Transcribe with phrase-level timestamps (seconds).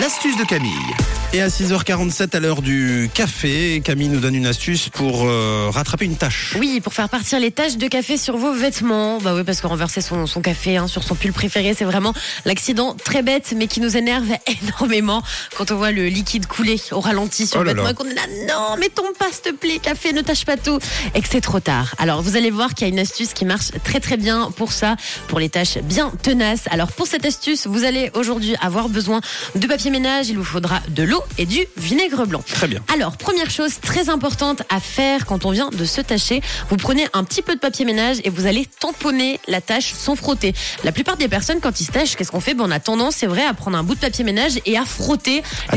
[0.00, 0.72] L'astuce de Camille.
[1.32, 6.06] Et à 6h47 à l'heure du café, Camille nous donne une astuce pour euh, rattraper
[6.06, 6.56] une tâche.
[6.58, 9.18] Oui, pour faire partir les taches de café sur vos vêtements.
[9.18, 12.14] Bah oui, parce que renverser son, son café hein, sur son pull préféré, c'est vraiment
[12.46, 14.26] l'accident très bête, mais qui nous énerve
[14.62, 15.22] énormément
[15.56, 17.90] quand on voit le liquide couler au ralenti sur Oh le vêtement là.
[17.90, 20.56] et qu'on est là, non, mais tombe pas, s'il te plaît, café, ne tâche pas
[20.56, 20.78] tout.
[21.14, 21.94] Et que c'est trop tard.
[21.98, 24.72] Alors, vous allez voir qu'il y a une astuce qui marche très très bien pour
[24.72, 24.96] ça,
[25.28, 26.64] pour les tâches bien tenaces.
[26.70, 29.20] Alors, pour cette astuce, vous allez aujourd'hui avoir besoin
[29.54, 32.42] de papier ménage, il vous faudra de l'eau et du vinaigre blanc.
[32.46, 32.80] Très bien.
[32.92, 37.06] Alors, première chose très importante à faire quand on vient de se tâcher, vous prenez
[37.12, 40.54] un petit peu de papier ménage et vous allez tamponner la tâche sans frotter.
[40.84, 42.54] La plupart des personnes, quand ils se tâchent, qu'est-ce qu'on fait?
[42.54, 44.84] Ben, On a tendance, c'est vrai, à prendre un bout de papier ménage et à
[44.84, 45.76] frotter, À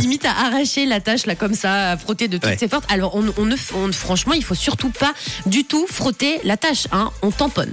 [0.00, 2.56] limite à arracher la tâche là comme ça, à frotter de toutes Ouais.
[2.58, 2.84] ses forces.
[2.88, 5.12] Alors, on, on ne, on- franchement, il faut surtout pas
[5.46, 6.86] du tout frotter la tâche.
[6.92, 7.10] Hein.
[7.22, 7.72] On tamponne.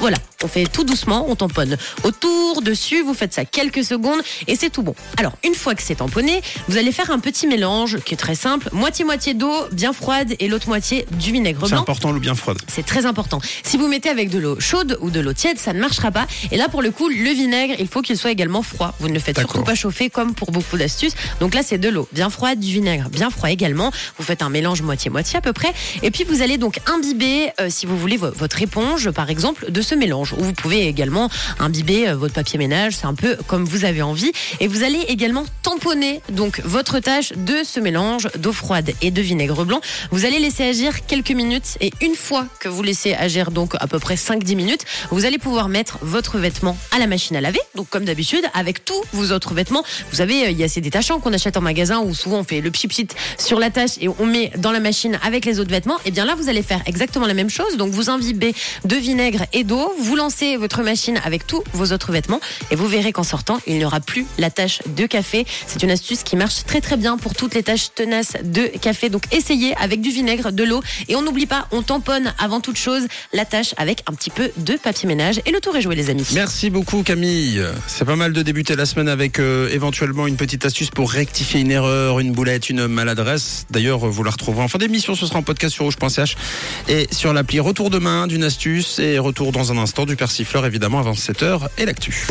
[0.00, 4.54] Voilà, on fait tout doucement, on tamponne autour, dessus, vous faites ça quelques secondes et
[4.54, 4.94] c'est tout bon.
[5.16, 8.34] Alors, une fois que c'est tamponné, vous allez faire un petit mélange qui est très
[8.34, 11.80] simple, moitié-moitié d'eau bien froide et l'autre moitié du vinaigre C'est blanc.
[11.80, 12.58] important l'eau bien froide.
[12.68, 13.40] C'est très important.
[13.62, 16.26] Si vous mettez avec de l'eau chaude ou de l'eau tiède, ça ne marchera pas.
[16.52, 18.94] Et là, pour le coup, le vinaigre, il faut qu'il soit également froid.
[19.00, 21.14] Vous ne le faites surtout pas chauffer comme pour beaucoup d'astuces.
[21.40, 23.90] Donc là, c'est de l'eau bien froide, du vinaigre bien froid également.
[24.18, 25.72] Vous faites un mélange moitié-moitié à peu près.
[26.02, 29.70] Et puis, vous allez donc imbiber, euh, si vous voulez, vo- votre éponge, par exemple,
[29.72, 30.32] de ce mélange.
[30.32, 32.96] Ou vous pouvez également imbiber euh, votre papier ménage.
[32.96, 34.32] C'est un peu comme vous avez envie.
[34.60, 39.22] Et vous allez également tamponner donc votre tâche de ce mélange d'eau froide et de
[39.22, 39.80] vinaigre blanc.
[40.10, 43.86] Vous allez laisser agir quelques minutes et une fois que vous laissez agir donc à
[43.86, 47.60] peu près 5-10 minutes, vous allez pouvoir mettre votre vêtement à la machine à laver.
[47.74, 50.80] Donc comme d'habitude, avec tous vos autres vêtements, vous savez, euh, il y a ces
[50.80, 53.92] détachants qu'on achète en magasin où souvent on fait le pchit pchit sur la tâche
[54.00, 55.98] et on met dans la machine avec les autres vêtements.
[56.04, 57.76] Et bien là, vous allez faire exactement la même chose.
[57.76, 62.12] Donc vous imbibez de vinaigre et d'eau, vous lancez votre machine avec tous vos autres
[62.12, 65.46] vêtements et vous verrez qu'en sortant, il n'y aura plus la tâche de café.
[65.66, 69.08] C'est une astuce qui marche très très bien pour toutes les tâches tenaces de café.
[69.08, 72.76] Donc essayez avec du vinaigre, de l'eau et on n'oublie pas, on tamponne avant toute
[72.76, 75.94] chose la tâche avec un petit peu de papier ménage et le tour est joué
[75.94, 76.26] les amis.
[76.34, 77.62] Merci beaucoup Camille.
[77.86, 81.60] C'est pas mal de débuter la semaine avec euh, éventuellement une petite astuce pour rectifier
[81.60, 83.66] une erreur, une boulette, une maladresse.
[83.70, 86.36] D'ailleurs, vous la retrouverez en fin d'émission, ce sera en podcast sur rouge.ch
[86.88, 91.12] et sur l'appli Retour demain d'une astuce et retour un instant du persifleur évidemment avant
[91.12, 92.26] 7h et l'actu.